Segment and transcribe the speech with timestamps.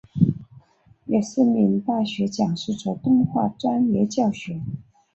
[1.05, 4.59] 也是名大学讲师做动画专业教学。